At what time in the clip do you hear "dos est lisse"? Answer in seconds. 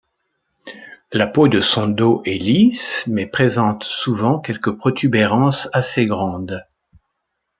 1.89-3.03